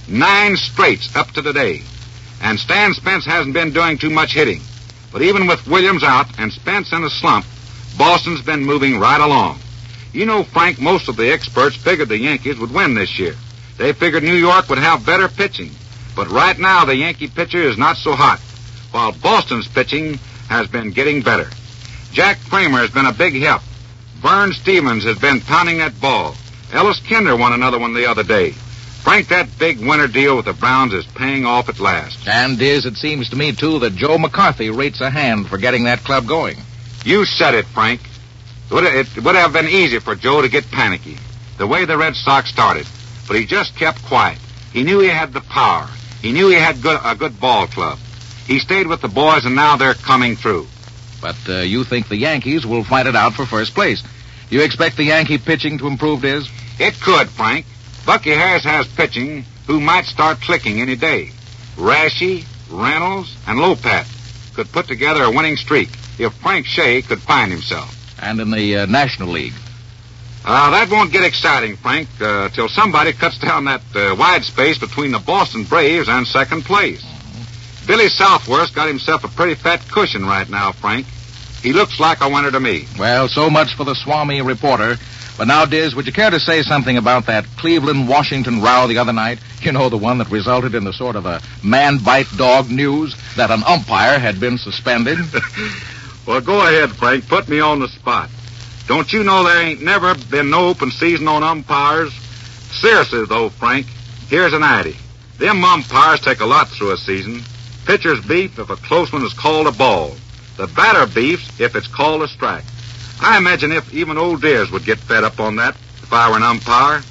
Nine 0.08 0.56
straights 0.56 1.15
up 1.15 1.32
to 1.32 1.41
today. 1.41 1.82
And 2.41 2.60
Stan 2.60 2.94
Spence 2.94 3.25
hasn't 3.25 3.53
been 3.53 3.74
doing 3.74 3.98
too 3.98 4.10
much 4.10 4.34
hitting. 4.34 4.62
But 5.12 5.22
even 5.22 5.48
with 5.48 5.67
Williams 5.67 6.03
out 6.03 6.27
and 6.39 6.51
Spence 6.51 6.91
in 6.91 7.03
a 7.03 7.10
slump, 7.10 7.46
Boston's 7.98 8.41
been 8.41 8.63
moving 8.63 9.00
right 9.00 9.20
along. 9.22 9.60
You 10.13 10.25
know, 10.25 10.44
Frank, 10.44 10.79
most 10.79 11.10
of 11.10 11.17
the 11.17 11.32
experts 11.32 11.75
figured 11.75 12.10
the 12.10 12.17
Yankees 12.17 12.60
would 12.60 12.74
win 12.74 12.94
this 12.94 13.20
year. 13.20 13.36
They 13.77 13.94
figured 13.94 14.24
New 14.24 14.36
York 14.36 14.70
would 14.70 14.79
have 14.79 15.06
better 15.06 15.27
pitching. 15.27 15.72
But 16.15 16.29
right 16.29 16.58
now, 16.58 16.86
the 16.86 16.96
Yankee 16.96 17.27
pitcher 17.27 17.62
is 17.62 17.77
not 17.77 17.98
so 17.98 18.13
hot, 18.13 18.39
while 18.91 19.12
Boston's 19.12 19.67
pitching 19.67 20.15
has 20.50 20.67
been 20.67 20.91
getting 20.91 21.22
better. 21.22 21.50
Jack 22.12 22.39
Kramer 22.50 22.79
has 22.79 22.89
been 22.89 23.06
a 23.06 23.13
big 23.13 23.36
help. 23.36 23.62
Vern 24.27 24.51
Stephens 24.51 25.05
has 25.05 25.17
been 25.17 25.39
pounding 25.39 25.77
that 25.77 26.01
ball. 26.01 26.36
Ellis 26.74 27.00
Kinder 27.07 27.38
won 27.38 27.53
another 27.53 27.79
one 27.79 27.93
the 27.93 28.10
other 28.10 28.24
day. 28.24 28.51
Frank, 28.51 29.29
that 29.29 29.48
big 29.57 29.79
winter 29.79 30.10
deal 30.10 30.36
with 30.36 30.43
the 30.43 30.51
Browns 30.51 30.91
is 30.91 31.05
paying 31.15 31.46
off 31.46 31.69
at 31.69 31.79
last. 31.79 32.27
And, 32.27 32.60
Diz, 32.60 32.86
it 32.86 32.96
seems 32.96 33.29
to 33.29 33.38
me, 33.38 33.55
too, 33.55 33.79
that 33.79 33.96
Joe 33.96 34.17
McCarthy 34.17 34.69
rates 34.69 35.00
a 35.00 35.10
hand 35.10 35.48
for 35.48 35.57
getting 35.57 35.86
that 35.86 36.00
club 36.00 36.27
going. 36.27 36.57
You 37.05 37.24
said 37.24 37.55
it, 37.55 37.67
Frank. 37.67 38.01
It 38.69 38.74
would, 38.74 38.84
it 38.84 39.24
would 39.24 39.36
have 39.36 39.53
been 39.53 39.69
easy 39.69 40.00
for 40.00 40.13
Joe 40.13 40.41
to 40.41 40.50
get 40.50 40.69
panicky, 40.72 41.15
the 41.57 41.65
way 41.65 41.86
the 41.86 41.98
Red 41.98 42.15
Sox 42.15 42.50
started. 42.50 42.86
But 43.29 43.38
he 43.38 43.46
just 43.46 43.77
kept 43.77 44.03
quiet. 44.03 44.39
He 44.74 44.84
knew 44.84 45.00
he 45.00 45.07
had 45.07 45.31
the 45.31 45.39
power. 45.39 45.88
He 46.22 46.34
knew 46.34 46.50
he 46.50 46.55
had 46.55 46.81
good, 46.81 47.00
a 47.01 47.15
good 47.15 47.39
ball 47.39 47.67
club. 47.67 47.98
He 48.46 48.60
stayed 48.60 48.88
with 48.88 49.00
the 49.00 49.07
boys, 49.07 49.46
and 49.46 49.55
now 49.55 49.77
they're 49.77 49.93
coming 49.93 50.36
through. 50.36 50.67
But 51.22 51.38
uh, 51.48 51.60
you 51.60 51.86
think 51.86 52.10
the 52.10 52.17
Yankees 52.17 52.65
will 52.65 52.84
fight 52.84 53.07
it 53.07 53.15
out 53.15 53.34
for 53.34 53.46
first 53.46 53.74
place. 53.74 54.03
You 54.50 54.62
expect 54.62 54.98
the 54.98 55.04
Yankee 55.04 55.38
pitching 55.38 55.77
to 55.80 55.88
improve, 55.88 56.22
Diz? 56.22 56.50
It 56.80 57.00
could, 57.01 57.30
Frank. 57.30 57.66
Bucky 58.06 58.32
Harris 58.32 58.63
has 58.63 58.88
pitching 58.88 59.44
who 59.66 59.82
might 59.82 60.06
start 60.06 60.39
clicking 60.39 60.82
any 60.82 60.96
day. 60.96 61.32
Raschi, 61.75 62.46
Reynolds, 62.72 63.36
and 63.46 63.60
Lopat 63.60 64.08
could 64.56 64.72
put 64.72 64.88
together 64.88 65.24
a 65.24 65.32
winning 65.32 65.58
streak 65.58 65.89
if 66.18 66.34
Frank 66.36 66.66
Shea 66.66 67.01
could 67.01 67.20
find 67.20 67.51
himself. 67.51 67.94
And 68.22 68.39
in 68.39 68.50
the 68.50 68.77
uh, 68.77 68.86
National 68.86 69.30
League. 69.30 69.54
Uh, 70.46 70.72
that 70.72 70.89
won't 70.89 71.12
get 71.12 71.25
exciting, 71.25 71.75
Frank, 71.75 72.08
uh, 72.22 72.48
till 72.50 72.70
somebody 72.70 73.12
cuts 73.12 73.38
down 73.38 73.66
that 73.66 73.82
uh, 73.94 74.16
wide 74.18 74.44
space 74.46 74.77
between 74.77 75.12
the 75.12 75.20
Boston 75.20 75.63
Braves 75.66 76.08
and 76.08 76.25
second 76.25 76.63
place. 76.63 77.04
Billy 77.86 78.08
Southworth's 78.08 78.72
got 78.72 78.88
himself 78.88 79.25
a 79.25 79.27
pretty 79.27 79.56
fat 79.56 79.86
cushion 79.89 80.25
right 80.25 80.50
now, 80.50 80.72
Frank. 80.72 81.06
He 81.67 81.74
looks 81.74 82.00
like 82.00 82.21
a 82.21 82.29
winner 82.29 82.50
to 82.50 82.62
me. 82.62 82.88
Well, 82.97 83.27
so 83.27 83.50
much 83.50 83.75
for 83.75 83.83
the 83.83 83.93
Swami 83.93 84.41
reporter. 84.41 84.95
But 85.38 85.50
now, 85.50 85.65
Diz, 85.65 85.93
would 85.95 86.07
you 86.07 86.13
care 86.13 86.29
to 86.29 86.39
say 86.39 86.62
something 86.62 86.95
about 86.95 87.25
that 87.25 87.45
Cleveland 87.57 88.07
Washington 88.07 88.62
row 88.62 88.88
the 88.88 89.00
other 89.00 89.12
night? 89.12 89.39
You 89.59 89.74
know, 89.74 89.89
the 89.89 89.97
one 89.97 90.19
that 90.19 90.31
resulted 90.31 90.75
in 90.75 90.86
the 90.86 90.93
sort 90.93 91.17
of 91.17 91.25
a 91.25 91.41
man 91.62 91.97
bite 91.97 92.29
dog 92.38 92.69
news 92.69 93.17
that 93.36 93.51
an 93.51 93.65
umpire 93.65 94.17
had 94.17 94.39
been 94.39 94.57
suspended? 94.57 95.17
well, 96.25 96.39
go 96.39 96.65
ahead, 96.65 96.91
Frank. 96.91 97.27
Put 97.27 97.50
me 97.50 97.59
on 97.59 97.81
the 97.81 97.89
spot. 97.89 98.29
Don't 98.88 99.12
you 99.12 99.25
know 99.25 99.43
there 99.43 99.62
ain't 99.62 99.81
never 99.81 100.15
been 100.15 100.50
no 100.50 100.69
open 100.69 100.89
season 100.89 101.27
on 101.27 101.43
umpires? 101.43 102.13
Seriously, 102.79 103.25
though, 103.25 103.50
Frank, 103.50 103.88
here's 104.29 104.53
an 104.53 104.63
idea. 104.63 104.95
Them 105.38 105.65
umpires 105.65 106.21
take 106.21 106.39
a 106.39 106.45
lot 106.45 106.69
through 106.69 106.93
a 106.93 106.97
season. 106.97 107.41
Pitcher's 107.86 108.25
beef 108.25 108.57
if 108.57 108.69
a 108.69 108.77
close 108.77 109.12
one 109.12 109.25
is 109.25 109.33
called 109.33 109.67
a 109.67 109.74
ball. 109.74 110.15
The 110.58 110.68
batter 110.68 111.06
beefs 111.06 111.48
if 111.60 111.76
it's 111.76 111.88
called 111.88 112.24
a 112.24 112.28
strike. 112.28 112.66
I 113.20 113.38
imagine 113.38 113.72
if 113.72 113.94
even 113.94 114.18
old 114.18 114.42
dears 114.42 114.72
would 114.72 114.86
get 114.86 114.98
fed 114.98 115.24
up 115.24 115.40
on 115.40 115.56
that 115.58 115.76
if 116.02 116.12
I 116.12 116.30
were 116.30 116.38
an 116.38 116.44
umpire. 116.44 117.04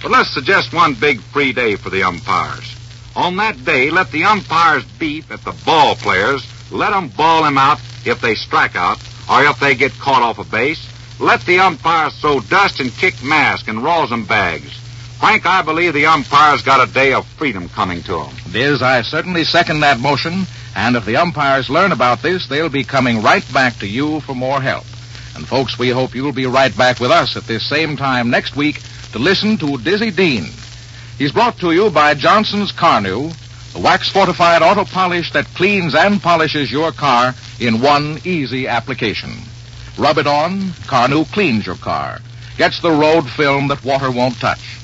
But 0.00 0.12
let's 0.12 0.32
suggest 0.32 0.72
one 0.72 0.94
big 0.94 1.20
free 1.20 1.52
day 1.52 1.76
for 1.76 1.90
the 1.90 2.04
umpires. 2.04 2.74
On 3.16 3.36
that 3.36 3.64
day, 3.64 3.90
let 3.90 4.10
the 4.10 4.24
umpires 4.24 4.84
beef 4.98 5.30
at 5.30 5.44
the 5.44 5.54
ball 5.64 5.96
players. 5.96 6.46
Let 6.70 6.92
'em 6.92 7.08
ball 7.08 7.44
'em 7.44 7.58
out 7.58 7.80
if 8.04 8.20
they 8.20 8.34
strike 8.34 8.76
out 8.76 8.98
or 9.28 9.44
if 9.44 9.58
they 9.58 9.74
get 9.74 9.98
caught 9.98 10.22
off 10.22 10.38
a 10.38 10.44
base. 10.44 10.80
Let 11.18 11.44
the 11.46 11.60
umpires 11.60 12.14
throw 12.20 12.40
dust 12.40 12.80
and 12.80 12.96
kick 12.96 13.22
mask 13.22 13.68
and 13.68 13.82
rosin 13.82 14.24
bags. 14.24 14.70
Frank, 15.20 15.46
I 15.46 15.62
believe 15.62 15.94
the 15.94 16.06
umpires 16.06 16.62
got 16.62 16.86
a 16.86 16.92
day 16.92 17.12
of 17.12 17.26
freedom 17.38 17.68
coming 17.68 18.02
to 18.04 18.20
'em. 18.20 18.34
Diz, 18.52 18.82
I 18.82 19.02
certainly 19.02 19.44
second 19.44 19.80
that 19.80 20.00
motion. 20.00 20.46
And 20.76 20.96
if 20.96 21.04
the 21.04 21.16
umpires 21.16 21.70
learn 21.70 21.92
about 21.92 22.22
this, 22.22 22.48
they'll 22.48 22.68
be 22.68 22.84
coming 22.84 23.22
right 23.22 23.44
back 23.52 23.78
to 23.78 23.86
you 23.86 24.20
for 24.20 24.34
more 24.34 24.60
help. 24.60 24.84
And 25.36 25.46
folks, 25.46 25.78
we 25.78 25.90
hope 25.90 26.14
you'll 26.14 26.32
be 26.32 26.46
right 26.46 26.76
back 26.76 27.00
with 27.00 27.10
us 27.10 27.36
at 27.36 27.44
this 27.44 27.68
same 27.68 27.96
time 27.96 28.30
next 28.30 28.56
week 28.56 28.80
to 29.12 29.18
listen 29.18 29.56
to 29.58 29.78
Dizzy 29.78 30.10
Dean. 30.10 30.44
He's 31.18 31.32
brought 31.32 31.58
to 31.58 31.72
you 31.72 31.90
by 31.90 32.14
Johnson's 32.14 32.72
Carnu, 32.72 33.32
the 33.72 33.80
wax 33.80 34.10
fortified 34.10 34.62
auto 34.62 34.84
polish 34.84 35.32
that 35.32 35.46
cleans 35.54 35.94
and 35.94 36.20
polishes 36.20 36.70
your 36.70 36.92
car 36.92 37.34
in 37.60 37.80
one 37.80 38.18
easy 38.24 38.66
application. 38.66 39.32
Rub 39.96 40.18
it 40.18 40.26
on, 40.26 40.70
Carnu 40.88 41.30
cleans 41.32 41.66
your 41.66 41.76
car, 41.76 42.18
gets 42.56 42.80
the 42.80 42.90
road 42.90 43.28
film 43.30 43.68
that 43.68 43.84
water 43.84 44.10
won't 44.10 44.40
touch. 44.40 44.78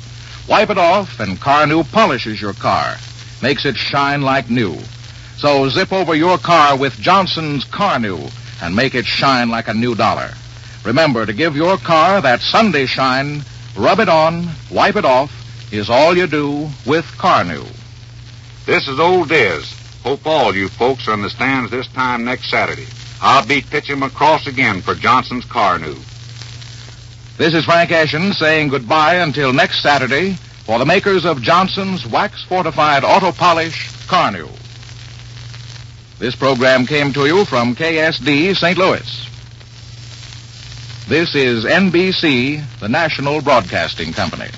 Wipe 0.49 0.71
it 0.71 0.79
off, 0.79 1.19
and 1.19 1.41
Carnu 1.41 1.85
polishes 1.91 2.41
your 2.41 2.55
car, 2.55 2.97
makes 3.43 3.65
it 3.65 3.77
shine 3.77 4.23
like 4.23 4.51
new. 4.51 4.77
So 5.41 5.71
zip 5.71 5.91
over 5.91 6.15
your 6.15 6.37
car 6.37 6.77
with 6.77 7.01
Johnson's 7.01 7.65
Carnu 7.65 8.31
and 8.61 8.77
make 8.77 8.95
it 8.95 9.07
shine 9.07 9.49
like 9.49 9.69
a 9.69 9.73
new 9.73 9.95
dollar. 9.95 10.33
Remember 10.85 11.25
to 11.25 11.33
give 11.33 11.57
your 11.57 11.79
car 11.79 12.21
that 12.21 12.43
Sunday 12.43 12.85
shine, 12.85 13.43
rub 13.75 14.01
it 14.01 14.11
on, 14.11 14.51
wipe 14.71 14.97
it 14.97 15.07
off, 15.07 15.33
is 15.73 15.89
all 15.89 16.15
you 16.15 16.27
do 16.27 16.69
with 16.87 17.07
Carnu. 17.17 17.67
This 18.67 18.87
is 18.87 19.01
Old 19.01 19.31
Diz. 19.31 19.75
Hope 20.03 20.27
all 20.27 20.55
you 20.55 20.69
folks 20.69 21.09
are 21.09 21.15
in 21.15 21.23
the 21.23 21.31
stands 21.31 21.71
this 21.71 21.89
time 21.89 22.23
next 22.23 22.51
Saturday. 22.51 22.89
I'll 23.23 23.47
be 23.47 23.63
pitching 23.63 24.03
across 24.03 24.47
again 24.47 24.83
for 24.83 24.95
Johnson's 24.95 25.47
Carnu. 25.47 25.97
This 27.39 27.55
is 27.55 27.65
Frank 27.65 27.89
Eschen 27.89 28.35
saying 28.35 28.69
goodbye 28.69 29.15
until 29.15 29.55
next 29.55 29.83
Saturday 29.83 30.35
for 30.67 30.79
the 30.79 30.85
makers 30.85 31.25
of 31.25 31.41
Johnson's 31.41 32.07
Wax 32.07 32.45
Fortified 32.45 33.05
Auto 33.05 33.33
Polish 33.33 33.89
Carnu. 34.07 34.60
This 36.21 36.37
program 36.37 36.87
came 36.87 37.15
to 37.15 37.25
you 37.25 37.47
from 37.47 37.75
KSD 37.75 38.55
St. 38.55 38.77
Louis. 38.77 39.27
This 41.09 41.35
is 41.35 41.65
NBC, 41.65 42.63
the 42.79 42.91
national 42.91 43.41
broadcasting 43.41 44.13
company. 44.13 44.51